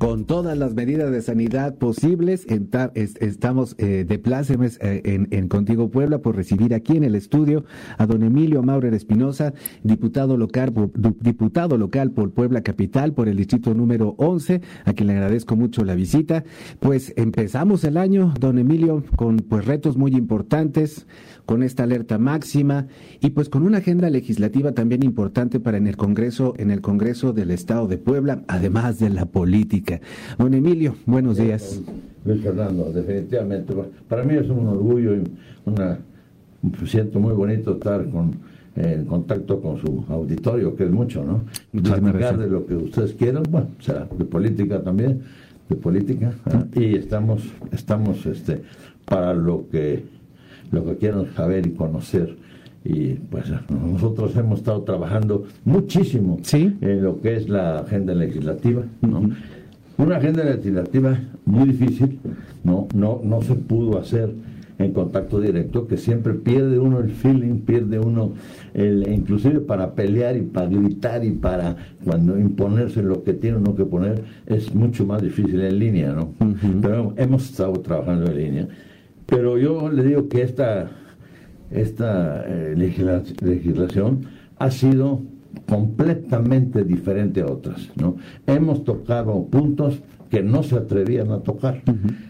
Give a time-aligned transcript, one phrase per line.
[0.00, 2.46] con todas las medidas de sanidad posibles.
[2.46, 7.66] estamos eh, de plácemes eh, en, Contigo Puebla por recibir aquí en el estudio
[7.98, 9.52] a don Emilio Maurer Espinosa,
[9.82, 10.72] diputado local,
[11.20, 15.84] diputado local por Puebla Capital, por el distrito número 11, a quien le agradezco mucho
[15.84, 16.44] la visita.
[16.78, 21.06] Pues empezamos el año, don Emilio, con pues retos muy importantes,
[21.44, 22.86] con esta alerta máxima
[23.20, 27.32] y pues con una agenda legislativa también importante para en el Congreso, en el Congreso
[27.34, 29.89] del Estado de Puebla, además de la política.
[30.38, 31.80] Don Emilio, buenos días.
[32.24, 33.74] Luis Fernando, definitivamente.
[34.08, 35.22] Para mí es un orgullo y
[35.64, 35.98] una,
[36.86, 38.32] siento muy bonito estar con,
[38.76, 41.42] en contacto con su auditorio, que es mucho, ¿no?
[41.82, 45.22] Platicar de lo que ustedes quieran, bueno, o sea, de política también,
[45.68, 46.32] de política,
[46.74, 48.62] y estamos, estamos este,
[49.04, 50.04] para lo que,
[50.70, 52.36] lo que quieran saber y conocer
[52.84, 59.30] y pues nosotros hemos estado trabajando muchísimo en lo que es la agenda legislativa, ¿no?
[60.00, 62.18] Una agenda legislativa muy difícil,
[62.64, 64.32] no, no, no se pudo hacer
[64.78, 68.32] en contacto directo, que siempre pierde uno el feeling, pierde uno
[68.72, 73.76] el, inclusive para pelear y para gritar y para cuando imponerse lo que tiene uno
[73.76, 76.32] que poner, es mucho más difícil en línea, ¿no?
[76.80, 78.68] Pero hemos estado trabajando en línea.
[79.26, 80.90] Pero yo le digo que esta,
[81.70, 84.24] esta eh, legislación
[84.58, 85.20] ha sido
[85.68, 88.16] completamente diferente a otras, ¿no?
[88.46, 91.82] Hemos tocado puntos que no se atrevían a tocar,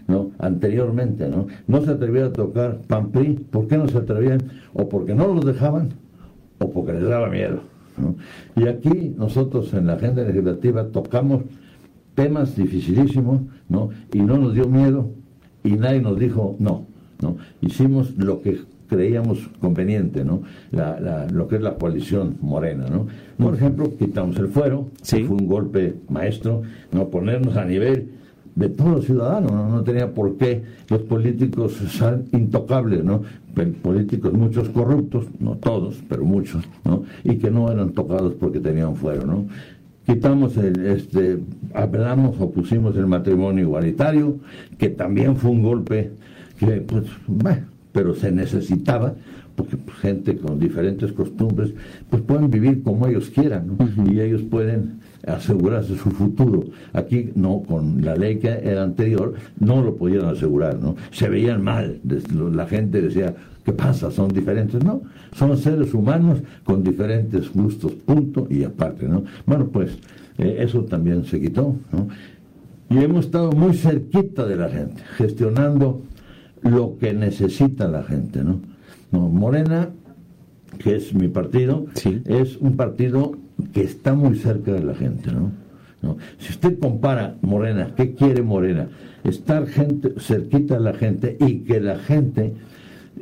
[0.09, 0.31] ¿no?
[0.39, 1.47] Anteriormente, ¿no?
[1.67, 4.41] No se atrevían a tocar PAMPRI, ¿por qué no se atrevían?
[4.73, 5.91] O porque no los dejaban,
[6.59, 7.61] o porque les daba miedo,
[8.57, 11.43] Y aquí nosotros en la agenda legislativa tocamos
[12.15, 13.91] temas dificilísimos, ¿no?
[14.13, 15.11] Y no nos dio miedo,
[15.63, 16.87] y nadie nos dijo no,
[17.21, 17.37] ¿no?
[17.61, 20.43] Hicimos lo que creíamos conveniente, ¿no?
[20.73, 23.07] La, lo que es la coalición morena, ¿no?
[23.39, 26.63] Por ejemplo, quitamos el fuero, que fue un golpe maestro,
[26.93, 27.09] ¿no?
[27.09, 28.11] Ponernos a nivel
[28.57, 29.69] de todos los ciudadanos, ¿no?
[29.69, 33.23] no tenía por qué los políticos ser intocables, ¿no?
[33.81, 37.05] Políticos muchos corruptos, no todos, pero muchos, ¿no?
[37.23, 39.47] Y que no eran tocados porque tenían fuero, ¿no?
[40.05, 41.39] Quitamos el, este,
[41.75, 44.39] hablamos o pusimos el matrimonio igualitario,
[44.79, 46.11] que también fue un golpe
[46.59, 49.15] que, pues, bueno, pero se necesitaba
[49.57, 51.73] porque pues, gente con diferentes costumbres
[52.09, 56.65] pues pueden vivir como ellos quieran y ellos pueden asegurarse su futuro.
[56.95, 61.63] Aquí no con la ley que era anterior no lo podían asegurar no se veían
[61.63, 62.01] mal
[62.55, 63.35] la gente decía
[63.65, 65.03] qué pasa son diferentes no
[65.35, 69.91] son seres humanos con diferentes gustos punto y aparte no bueno pues
[70.39, 72.09] eh, eso también se quitó no
[72.89, 76.03] y hemos estado muy cerquita de la gente gestionando
[76.63, 78.61] lo que necesita la gente, ¿no?
[79.13, 79.91] no Morena,
[80.79, 81.87] que es mi partido,
[82.27, 83.33] es un partido
[83.73, 85.53] que está muy cerca de la gente, ¿no?
[86.03, 86.17] ¿no?
[86.39, 88.89] Si usted compara Morena, ¿qué quiere Morena?
[89.25, 92.55] Estar gente, cerquita de la gente y que la gente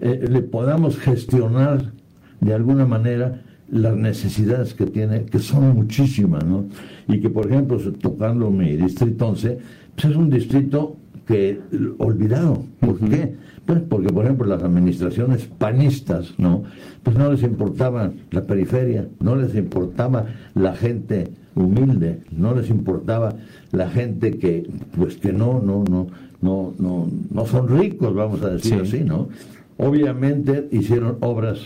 [0.01, 1.93] eh, le podamos gestionar
[2.41, 6.67] de alguna manera las necesidades que tiene, que son muchísimas, ¿no?
[7.09, 9.59] Y que, por ejemplo, tocando mi distrito 11,
[9.95, 10.97] pues es un distrito
[11.29, 11.61] que
[11.99, 12.65] olvidado.
[12.81, 13.37] ¿Por qué?
[13.67, 16.63] Pues porque, por ejemplo, las administraciones panistas, ¿no?
[17.03, 20.25] Pues no les importaba la periferia, no les importaba
[20.55, 23.35] la gente humilde, no les importaba
[23.73, 26.07] la gente que, pues que no, no, no,
[26.41, 29.29] no, no, no son ricos, vamos a decir así, ¿no?
[29.77, 31.61] Obviamente hicieron obras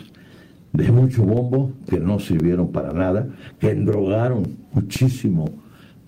[0.72, 3.28] de mucho bombo que no sirvieron para nada,
[3.60, 4.42] que endrogaron
[4.72, 5.44] muchísimo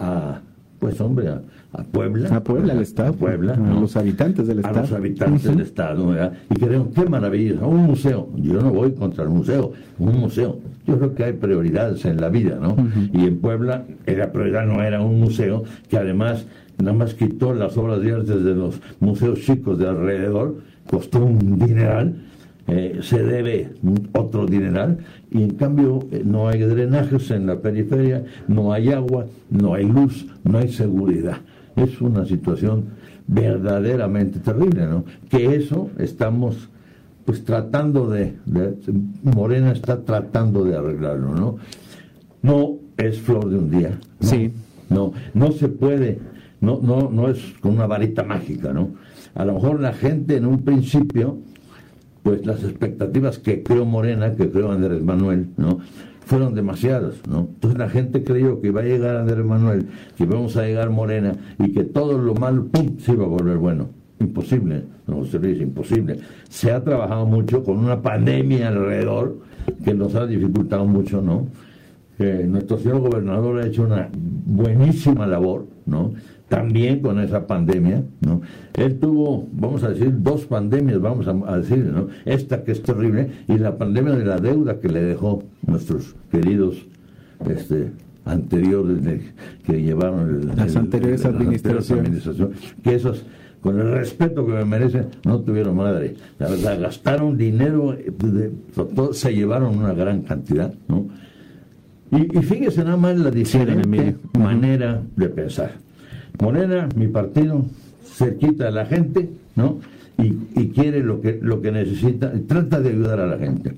[0.00, 0.40] a,
[0.80, 1.42] pues hombre, a,
[1.76, 2.36] a Puebla.
[2.36, 3.10] A Puebla, al Estado.
[3.10, 3.54] A Puebla.
[3.54, 4.78] A los habitantes del Estado.
[4.78, 6.06] A los habitantes del Estado.
[6.06, 6.32] ¿verdad?
[6.50, 8.28] Y creo, qué maravilla, un museo.
[8.36, 10.60] Yo no voy contra el museo, un museo.
[10.86, 12.76] Yo creo que hay prioridades en la vida, ¿no?
[13.12, 16.46] Y en Puebla, la prioridad no era un museo, que además
[16.78, 20.56] nada más quitó las obras de arte de los museos chicos de alrededor,
[20.88, 22.14] costó un dineral.
[22.66, 23.74] Eh, se debe
[24.12, 24.96] otro dineral
[25.30, 29.84] y en cambio eh, no hay drenajes en la periferia, no hay agua, no hay
[29.84, 31.36] luz, no hay seguridad
[31.76, 32.84] es una situación
[33.26, 35.04] verdaderamente terrible, ¿no?
[35.28, 36.68] Que eso estamos
[37.24, 38.34] pues tratando de,
[39.22, 41.56] Morena está tratando de arreglarlo, ¿no?
[42.42, 43.98] No es flor de un día.
[44.20, 44.52] Sí.
[44.90, 46.18] No, no se puede,
[46.60, 48.90] no, no, no es con una varita mágica, ¿no?
[49.34, 51.38] A lo mejor la gente en un principio,
[52.22, 55.80] pues las expectativas que creó Morena, que creó Andrés Manuel, ¿no?
[56.24, 57.40] Fueron demasiadas, ¿no?
[57.40, 59.86] Entonces la gente creyó que iba a llegar Andrés Manuel,
[60.16, 63.58] que íbamos a llegar Morena y que todo lo malo, ¡pum!, se iba a volver
[63.58, 63.88] bueno.
[64.20, 66.18] Imposible, no se dice imposible.
[66.48, 69.38] Se ha trabajado mucho con una pandemia alrededor
[69.84, 71.46] que nos ha dificultado mucho, ¿no?
[72.18, 76.12] nuestro señor gobernador ha hecho una buenísima labor, ¿no?
[76.54, 78.40] También con esa pandemia, ¿no?
[78.74, 82.08] Él tuvo, vamos a decir, dos pandemias, vamos a, decir, ¿no?
[82.24, 86.86] Esta que es terrible y la pandemia de la deuda que le dejó nuestros queridos
[87.48, 87.90] este,
[88.24, 89.22] anteriores
[89.64, 92.24] que llevaron las anteriores administraciones.
[92.82, 93.24] que esos
[93.60, 96.16] con el respeto que me merecen, no tuvieron madre.
[96.38, 97.96] La verdad, gastaron dinero,
[99.12, 101.08] se llevaron una gran cantidad, ¿no?
[102.10, 105.72] Y, fíjese nada más la diferente manera de pensar.
[106.40, 107.64] Morena, mi partido,
[108.04, 109.80] cerquita a la gente, ¿no?
[110.18, 113.74] Y, quiere lo que, lo que necesita, y trata de ayudar a la gente.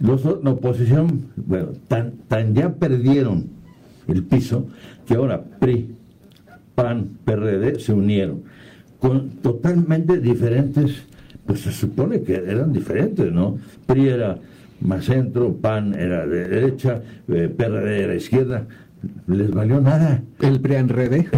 [0.00, 3.46] Los, la oposición, bueno, tan, tan ya perdieron
[4.08, 4.66] el piso
[5.06, 5.94] que ahora PRI,
[6.74, 8.42] PAN, PRD se unieron
[8.98, 11.02] con totalmente diferentes,
[11.44, 13.58] pues se supone que eran diferentes, ¿no?
[13.86, 14.38] PRI era
[14.80, 18.66] más centro, PAN era de derecha, eh, PRD era izquierda,
[19.26, 20.22] les valió nada.
[20.40, 21.28] El preanrede.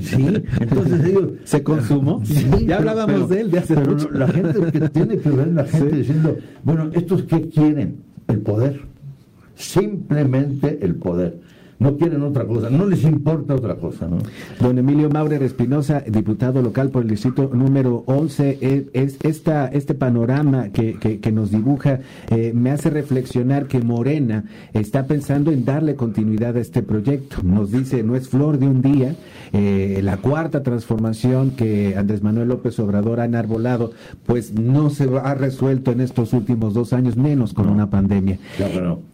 [0.00, 0.26] Sí,
[0.60, 1.32] entonces ellos...
[1.44, 2.22] ¿Se consumó?
[2.66, 5.96] ya hablábamos de él de hace pero La gente que tiene que ver, la gente
[5.96, 8.02] diciendo, bueno, ¿estos qué quieren?
[8.28, 8.80] El poder.
[9.54, 11.40] Simplemente el poder
[11.80, 14.06] no quieren otra cosa, no les importa otra cosa.
[14.06, 14.18] ¿no?
[14.60, 19.94] Don Emilio Maurer Espinosa, diputado local por el distrito número 11, eh, es, esta, este
[19.94, 22.00] panorama que, que, nos dibuja
[22.30, 24.44] eh, me hace reflexionar que Morena
[24.74, 27.38] está pensando en darle continuidad a este proyecto.
[27.42, 29.16] Nos dice, no es flor de un día,
[29.54, 33.92] eh, la cuarta transformación que Andrés Manuel López Obrador ha enarbolado,
[34.26, 38.38] pues no se ha resuelto en estos últimos dos años, menos con una pandemia.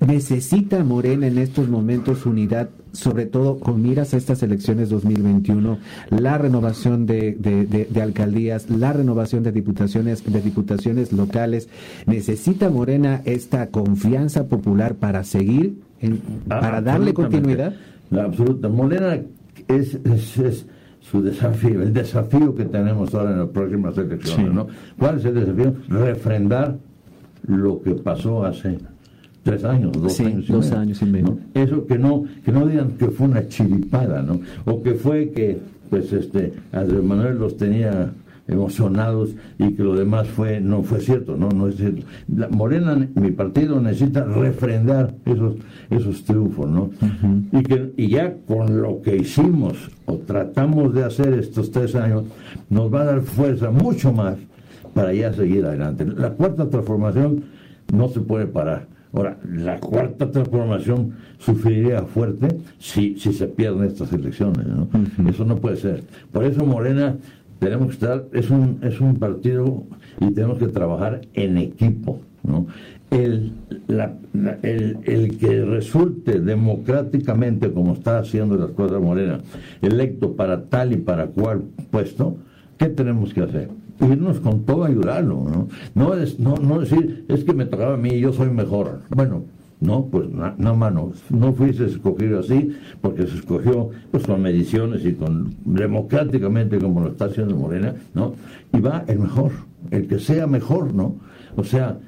[0.05, 2.56] Necesita Morena en estos momentos unidad
[2.93, 5.79] sobre todo con miras a estas elecciones 2021,
[6.11, 11.69] la renovación de, alcaldías, la renovación de diputaciones, de diputaciones locales.
[12.07, 15.79] ¿Necesita Morena esta confianza popular para seguir,
[16.49, 17.75] ah, para darle continuidad?
[18.11, 18.69] La absoluta.
[18.69, 19.19] Morena
[19.69, 19.99] es,
[21.01, 24.67] su desafío, el desafío que tenemos ahora en las próximas elecciones, ¿no?
[24.99, 25.75] ¿Cuál es el desafío?
[25.89, 26.79] Refrendar
[27.47, 28.79] lo que pasó hace
[29.47, 30.79] tres años, dos años y dos medio.
[30.81, 31.39] años y medio.
[31.55, 34.41] Eso que no, que no digan que fue una chiripada, ¿no?
[34.65, 35.59] O que fue que,
[35.89, 38.13] pues, este, Andrés Manuel los tenía
[38.49, 43.09] emocionados y que lo demás fue no fue cierto no no es cierto la Morena
[43.17, 45.57] mi partido necesita refrendar esos
[45.91, 46.91] esos triunfos no
[47.51, 52.23] y que y ya con lo que hicimos o tratamos de hacer estos tres años
[52.71, 54.37] nos va a dar fuerza mucho más
[54.95, 57.43] para ya seguir adelante la cuarta transformación
[57.93, 62.49] no se puede parar Ahora, la cuarta transformación sufriría fuerte
[62.79, 64.67] si, si se pierden estas elecciones.
[64.67, 64.89] ¿no?
[65.27, 66.05] Eso no puede ser.
[66.31, 67.17] Por eso Morena
[67.59, 69.85] tenemos que estar, es un, es un partido
[70.21, 72.21] y tenemos que trabajar en equipo.
[72.43, 72.67] ¿no?
[73.11, 73.55] El,
[74.63, 79.41] el, el, que resulte democráticamente, como está haciendo la Escuadra Morena,
[79.81, 82.37] electo para tal y para cual puesto,
[82.77, 83.71] ¿qué tenemos que hacer?
[84.01, 85.69] Irnos con todo a ayudarlo, ¿no?
[85.95, 89.01] No, es, decir, es que me tocaba a mí y yo soy mejor.
[89.11, 89.45] Bueno,
[89.81, 95.05] no, pues nada más no, no fuiste escogido así, porque se escogió pues con mediciones
[95.05, 98.35] y con democráticamente como lo está haciendo Morena, ¿no?
[98.73, 99.53] Y va el mejor,
[99.91, 101.17] el que sea mejor, ¿no?
[101.57, 101.99] O sea,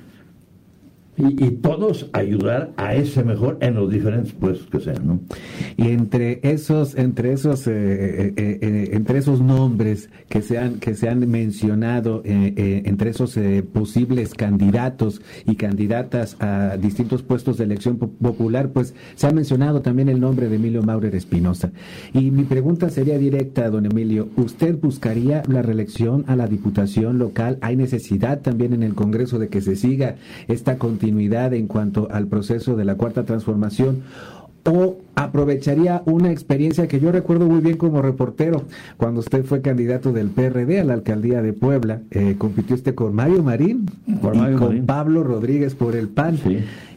[1.18, 5.20] y, todos ayudar a ese mejor en los diferentes puestos que sean, ¿no?
[5.76, 10.94] Y entre esos, entre esos, eh, eh, eh, entre esos nombres que se han que
[10.94, 13.38] se han mencionado, entre esos
[13.72, 20.08] posibles candidatos y candidatas a distintos puestos de elección popular, pues se ha mencionado también
[20.08, 21.72] el nombre de Emilio Maurer Espinosa.
[22.12, 27.58] Y mi pregunta sería directa, don Emilio, ¿usted buscaría la reelección a la diputación local?
[27.60, 31.54] ¿Hay necesidad también en el Congreso de que se siga esta continuidad?
[31.54, 34.02] en cuanto al proceso de la cuarta transformación
[34.64, 38.62] o aprovecharía una experiencia que yo recuerdo muy bien como reportero,
[38.96, 43.14] cuando usted fue candidato del PRD a la alcaldía de Puebla, eh, compitió usted con
[43.14, 46.38] Mario Marín y con Pablo Rodríguez por el PAN,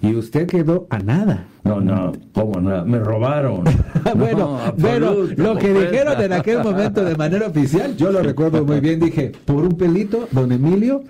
[0.02, 1.48] y usted quedó a nada.
[1.64, 2.84] No, no, ¿cómo nada?
[2.86, 3.64] Me robaron.
[4.18, 8.80] bueno, pero lo que dijeron en aquel momento de manera oficial, yo lo recuerdo muy
[8.80, 11.04] bien, dije, por un pelito, don Emilio,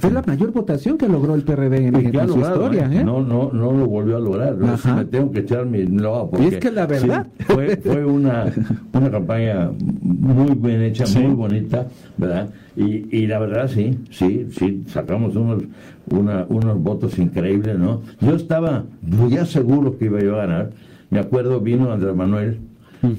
[0.00, 2.88] fue la mayor votación que logró el PRD en, su historia.
[2.92, 3.02] ¿eh?
[3.02, 4.56] No, no, no lo volvió a lograr.
[4.56, 7.26] me tengo que echar mi lo y es que la verdad.
[7.46, 8.46] fue, fue una,
[8.92, 9.70] una campaña
[10.02, 11.86] muy bien hecha, muy bonita,
[12.16, 12.50] ¿verdad?
[12.76, 15.64] Y, y la verdad, sí, sí, sí, sacamos unos,
[16.10, 18.02] una, unos votos increíbles, ¿no?
[18.20, 18.84] Yo estaba
[19.28, 20.70] ya seguro que iba yo a ganar.
[21.10, 22.58] Me acuerdo, vino Andrés Manuel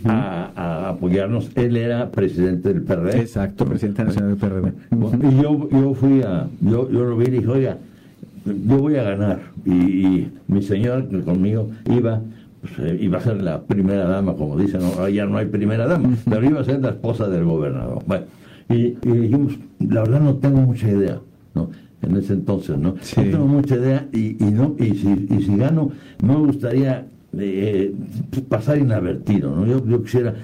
[0.05, 1.51] a, a, apoyarnos.
[1.55, 3.19] Él era presidente del PRD.
[3.19, 4.73] Exacto, presidente nacional del PRD.
[5.29, 7.77] Y yo, yo fui a, yo, yo lo vi y dije, oiga,
[8.45, 9.39] yo voy a ganar.
[9.65, 12.21] Y, mi señor que conmigo iba,
[12.61, 15.07] pues, eh, iba a ser la primera dama, como dicen, ¿no?
[15.07, 18.03] ya no hay primera dama, pero iba a ser la esposa del gobernador.
[18.05, 18.25] Bueno,
[18.69, 21.19] y, dijimos, la verdad no tengo mucha idea,
[21.55, 21.69] ¿no?
[22.01, 22.95] En ese entonces, ¿no?
[23.17, 27.05] No tengo mucha idea y, y no, y si, y si gano, me gustaría
[27.37, 27.93] eh,
[28.47, 29.65] pasar inadvertido, ¿no?
[29.65, 30.35] Yo, yo quisiera,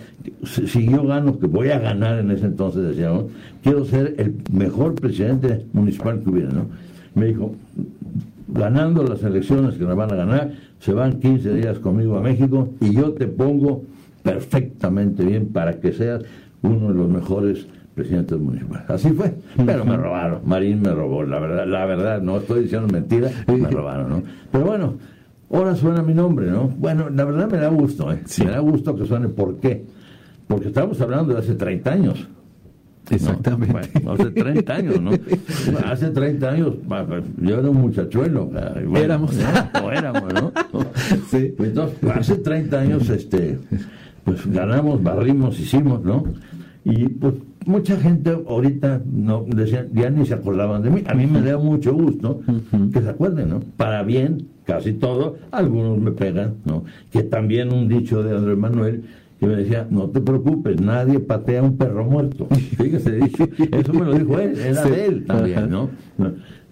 [0.44, 3.28] si, yo gano, que voy a ganar en ese entonces, decía, ¿no?
[3.64, 6.68] quiero ser el mejor presidente municipal que hubiera, ¿no?
[7.16, 7.56] Me dijo,
[8.56, 12.70] ganando las elecciones que nos van a ganar, se van 15 días conmigo a México
[12.80, 13.84] y yo te pongo
[14.24, 16.24] perfectamente bien para que seas
[16.62, 18.90] uno de los mejores presidentes municipales.
[18.90, 19.36] Así fue,
[19.66, 23.70] pero me robaron, Marín me robó, la verdad, la verdad, no estoy diciendo mentira, me
[23.70, 24.24] robaron, ¿no?
[24.52, 24.96] Pero bueno,
[25.52, 26.68] ahora suena mi nombre, ¿no?
[26.68, 28.22] Bueno, la verdad me da gusto, ¿eh?
[28.44, 29.86] Me da gusto que suene, ¿por qué?
[30.48, 32.28] Porque estamos hablando de hace 30 años.
[33.10, 33.80] Exactamente.
[34.08, 35.12] hace 30 años, ¿no?
[35.86, 36.74] hace 30 años
[37.38, 38.52] yo era un muchachuelo.
[38.96, 39.36] éramos.
[39.74, 39.92] ¿no?
[39.92, 40.52] éramos, ¿no?
[41.30, 41.54] Sí.
[41.60, 43.60] Entonces, hace 30 años, este,
[44.24, 46.24] pues ganamos, barrimos, hicimos, ¿no?
[46.84, 47.36] Y pues
[47.66, 51.04] mucha gente ahorita no decía, ya ni se acordaban de mí.
[51.08, 52.42] A mí me da mucho gusto
[52.94, 53.60] que se acuerden, ¿no?
[53.78, 56.84] Para bien, casi todo, algunos me pegan, ¿no?
[57.12, 59.04] Que también un dicho de Andrés Manuel
[59.40, 62.48] que me decía, no te preocupes, nadie patea un perro muerto.
[62.78, 63.20] Fíjese,
[63.72, 65.90] eso me lo dijo él, era de él también, ¿no?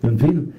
[0.04, 0.54] En fin,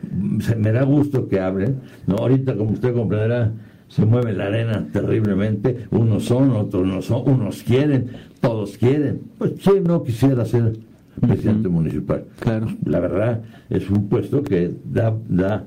[0.59, 2.17] me da gusto que hablen, ¿no?
[2.17, 3.53] Ahorita, como usted comprenderá,
[3.89, 9.21] se mueve la arena terriblemente, unos son, otros no son, unos quieren, todos quieren.
[9.39, 10.79] Pues, ¿quién no quisiera ser
[11.21, 12.25] presidente municipal?
[12.41, 12.69] Claro.
[12.85, 15.67] La verdad, es un puesto que da, da,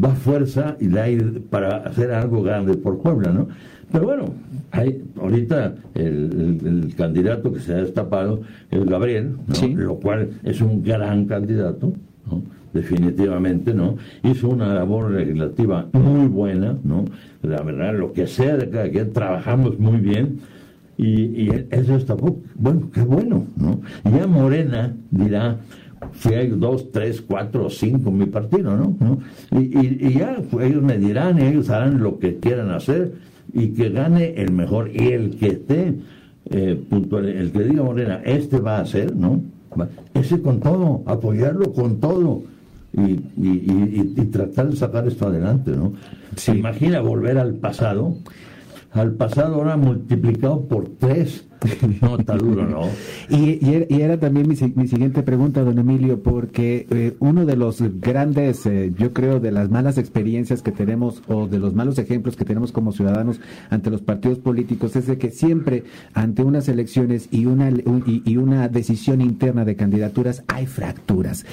[0.00, 1.04] da fuerza y da
[1.50, 3.48] para hacer algo grande por Puebla, ¿no?
[3.92, 4.34] Pero bueno,
[4.70, 8.40] hay, ahorita el, candidato que se ha destapado
[8.70, 9.36] es Gabriel,
[9.74, 11.92] lo cual es un gran candidato,
[12.72, 13.96] definitivamente, ¿no?
[14.22, 17.04] Hizo una labor legislativa muy buena, ¿no?
[17.42, 20.38] La verdad, lo que sea de cada quien, trabajamos muy bien
[20.96, 22.38] y, y se destapó.
[22.54, 23.80] Bueno, qué bueno, ¿no?
[24.04, 25.58] Y ya Morena dirá,
[26.18, 28.96] si hay dos, tres, cuatro o cinco mi partido, ¿no?
[29.52, 33.12] Y, y, ya ellos me dirán, y ellos harán lo que quieran hacer
[33.52, 35.94] y que gane el mejor y el que esté
[36.50, 39.40] eh, puntual, el que diga Morena, este va a ser, ¿no?
[40.14, 42.42] Ese con todo, apoyarlo con todo
[42.92, 45.92] y, y, y, tratar de sacar esto adelante, ¿no?
[46.36, 48.16] Se imagina volver al pasado,
[48.92, 51.46] al pasado ahora multiplicado por tres
[52.00, 52.82] No, está duro, ¿no?
[53.28, 57.82] Y, y, era también mi, mi, siguiente pregunta, don Emilio, porque eh, uno de los
[58.00, 62.36] grandes, eh, yo creo, de las malas experiencias que tenemos o de los malos ejemplos
[62.36, 67.28] que tenemos como ciudadanos ante los partidos políticos es de que siempre ante unas elecciones
[67.30, 71.44] y una, y, una decisión interna de candidaturas hay fracturas.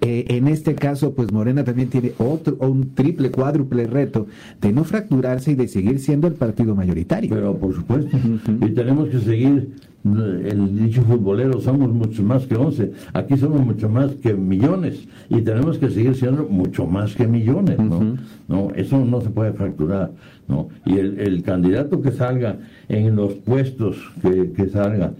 [0.00, 4.26] Eh, en este caso, pues Morena también tiene otro, un triple, cuádruple reto
[4.60, 7.30] de no fracturarse y de seguir siendo el partido mayoritario.
[7.30, 8.16] Pero por supuesto,
[8.60, 12.92] y tenemos que seguir el dicho futbolero, somos mucho más que 11.
[13.12, 17.78] Aquí somos mucho más que millones y tenemos que seguir siendo mucho más que millones,
[17.78, 18.16] ¿no?
[18.48, 20.10] no eso no se puede fracturar,
[20.48, 20.68] ¿no?
[20.86, 25.12] Y el, candidato que salga en los puestos que, salga,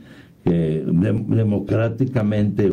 [0.45, 2.73] que democráticamente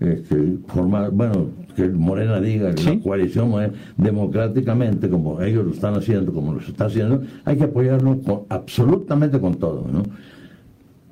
[0.00, 3.52] este, formar, bueno, que Morena diga, la coalición
[3.96, 9.54] democráticamente, como ellos lo están haciendo, como lo está haciendo, hay que apoyarlo absolutamente con
[9.54, 10.02] todo, ¿no?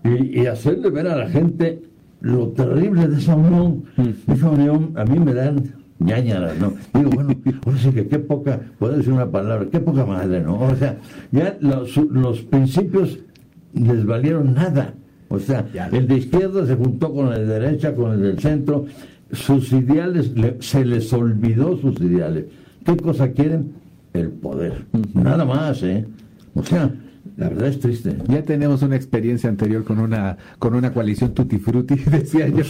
[0.07, 1.83] Y, hacerle ver a la gente
[2.21, 3.85] lo terrible de esa unión.
[3.97, 4.33] Mm.
[4.33, 5.63] Esa unión a mí me dan
[5.99, 6.75] ñañaras, ¿no?
[6.95, 7.35] Digo, bueno,
[7.65, 10.61] ahora sí que qué poca, puedo decir una palabra, qué poca madre, ¿no?
[10.61, 10.99] O sea,
[11.33, 13.19] ya los, los principios
[13.75, 14.95] les valieron nada.
[15.29, 18.87] O sea, el de izquierda se juntó con el de derecha, con el del centro.
[19.33, 22.45] Sus ideales, se les olvidó sus ideales.
[22.85, 23.73] ¿Qué cosa quieren?
[24.13, 24.85] El poder.
[25.15, 26.07] Nada más, ¿eh?
[26.55, 26.91] O sea,
[27.37, 28.17] la verdad es triste.
[28.29, 32.65] Ya tenemos una experiencia anterior con una con una coalición tutti frutti, decía yo.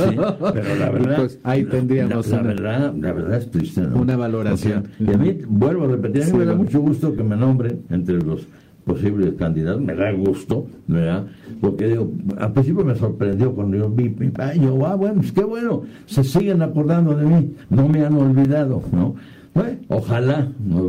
[0.53, 4.89] pero la verdad, pues ahí tendríamos la, verdad, la verdad es triste, Una valoración.
[4.99, 7.83] y a mí vuelvo a repetir, a mí me da mucho gusto que me nombren
[7.91, 8.47] entre los
[8.85, 11.27] posibles candidatos, me da gusto, ¿verdad?
[11.61, 14.15] Porque digo, al principio me sorprendió cuando yo vi,
[14.61, 18.83] yo, ah, bueno, pues qué bueno, se siguen acordando de mí, no me han olvidado,
[18.93, 19.17] ¿no?
[19.55, 20.49] Bueno, ojalá,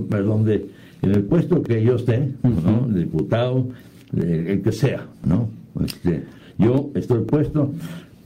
[0.09, 0.69] perdón de
[1.07, 2.87] en el puesto que yo esté, ¿no?
[2.87, 3.67] diputado,
[4.15, 5.49] el, que sea, ¿no?
[5.83, 6.25] Este,
[6.57, 7.71] yo estoy puesto,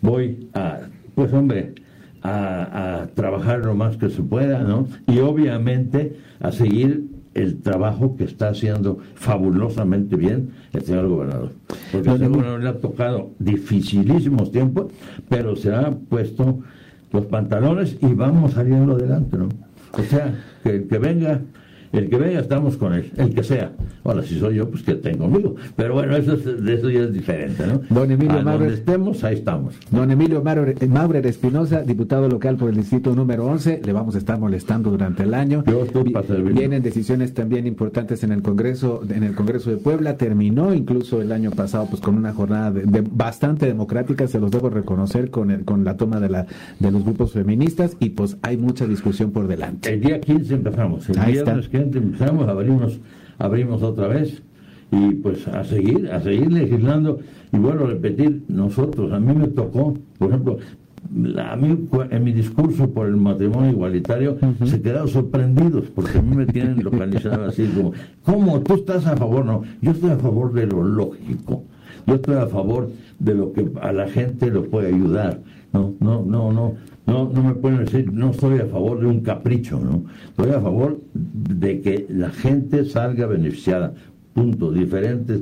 [0.01, 0.79] voy a,
[1.15, 1.75] pues hombre,
[2.23, 4.87] a, a, trabajar lo más que se pueda, ¿no?
[5.07, 11.51] Y obviamente a seguir el trabajo que está haciendo fabulosamente bien el señor gobernador.
[11.91, 14.91] Porque el señor gobernador le ha tocado dificilísimos tiempos,
[15.29, 16.59] pero se ha puesto
[17.11, 19.49] los pantalones y vamos saliendo adelante, ¿no?
[19.93, 20.33] O sea,
[20.63, 21.41] que, que venga
[21.93, 23.71] el que venga, estamos con él, el que sea.
[24.03, 25.55] Ahora, si soy yo, pues que tengo conmigo.
[25.75, 27.81] Pero bueno, eso, de eso ya es diferente, ¿no?
[27.89, 28.59] Don Emilio A Maurer.
[28.59, 29.75] donde estemos, ahí estamos.
[29.91, 34.17] Don Emilio Maurer, Maurer Espinosa, diputado local por el distrito número 11, le vamos a
[34.17, 35.63] estar molestando durante el año.
[35.67, 36.53] Yo estoy para servirle.
[36.59, 40.17] Vienen decisiones también importantes en el Congreso, en el Congreso de Puebla.
[40.17, 44.49] Terminó incluso el año pasado, pues con una jornada de- de- bastante democrática, se los
[44.51, 46.45] debo reconocer con el- con la toma de la
[46.79, 49.93] de los grupos feministas y pues hay mucha discusión por delante.
[49.93, 51.07] El día 15 empezamos.
[51.09, 51.77] El Ahí viernes está.
[51.81, 52.99] Empezamos, abrimos,
[53.37, 54.41] abrimos otra vez.
[54.91, 57.19] Y pues a seguir, a seguir legislando.
[57.53, 60.57] Y vuelvo a repetir, nosotros, a mí me tocó, por ejemplo,
[61.43, 66.35] a mí en mi discurso por el matrimonio igualitario se quedaron sorprendidos porque a mí
[66.35, 67.91] me tienen localizado así como,
[68.23, 68.61] ¿cómo?
[68.61, 69.45] ¿Tú estás a favor?
[69.45, 71.63] No, yo estoy a favor de lo lógico.
[72.07, 75.39] Yo estoy a favor de lo que a la gente lo puede ayudar.
[75.73, 76.73] No, no, no, no,
[77.11, 80.05] no, no me pueden decir, no estoy a favor de un capricho, ¿no?
[80.29, 83.93] Estoy a favor de que la gente salga beneficiada.
[84.33, 84.71] Punto.
[84.71, 85.41] Diferentes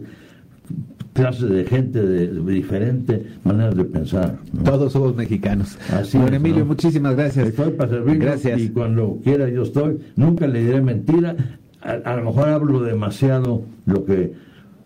[1.14, 4.38] clases de gente de, diferentes maneras de pensar.
[4.52, 4.64] ¿no?
[4.64, 5.78] Todos somos mexicanos.
[5.92, 6.66] Así Don es, Emilio, ¿no?
[6.66, 7.50] muchísimas gracias.
[7.50, 8.60] Estoy para servirlo Gracias.
[8.62, 10.00] y cuando quiera yo estoy.
[10.16, 11.36] Nunca le diré mentira.
[11.82, 14.34] A, a lo mejor hablo demasiado lo que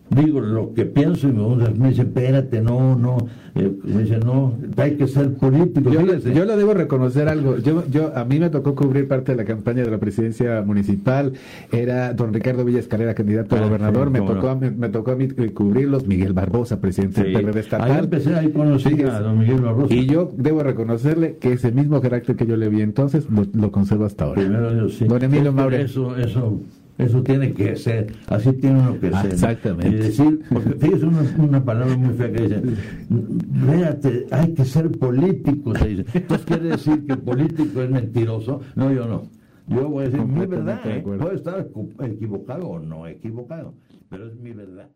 [0.10, 3.17] digo, lo que pienso y me, me dice, espérate, no, no.
[3.55, 5.91] Eh, me dice, no, hay que ser político.
[5.91, 7.57] Yo, le- yo debo reconocer algo.
[7.60, 11.33] Yo, yo, a mí me tocó cubrir parte de la campaña de la presidencia municipal.
[11.72, 14.07] Era don Ricardo Villa Escalera, candidato a Ah, gobernador.
[14.07, 14.55] sí, me, tocó, no.
[14.55, 16.07] mí- me tocó a mí eh, cubrirlos.
[16.07, 17.31] Miguel Barbosa, presidente Sí.
[17.31, 18.03] del PRD Ahí estatal.
[18.05, 19.93] empecé, ahí conocí a don Miguel Barroso.
[19.93, 23.72] Y yo debo reconocerle que ese mismo carácter que yo le vi entonces lo, lo
[23.72, 24.41] conservo hasta ahora.
[24.41, 25.05] Primero sí.
[25.05, 25.81] Don Emilio Maure.
[25.83, 26.60] Eso, eso,
[26.97, 29.31] eso tiene que ser, así tiene uno que ser.
[29.31, 29.89] exactamente.
[29.89, 32.62] Y decir, porque fíjese una, una palabra muy fea que dice,
[33.09, 36.05] véate, hay que ser político, se dice.
[36.13, 38.61] Entonces quiere decir que político es mentiroso.
[38.75, 39.24] No, yo no.
[39.68, 41.01] Yo voy a decir mi verdad, ¿eh?
[41.01, 43.74] puede estar equ- equivocado o no equivocado,
[44.09, 44.87] pero es mi verdad.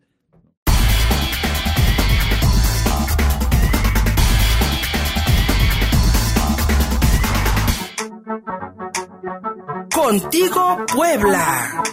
[10.07, 11.83] Contigo Puebla.